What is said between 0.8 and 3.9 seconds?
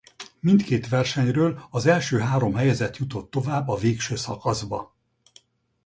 versenyről az első három helyezett jutott tovább a